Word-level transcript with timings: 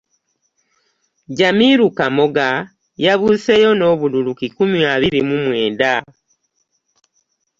Jamiru 1.37 1.85
Kamoga 1.97 2.47
yabuuseeyo 3.05 3.71
n'obululu 3.75 4.31
kikumi 4.39 4.79
abiri 4.93 5.19
mu 5.27 5.37
mwenda 5.45 5.91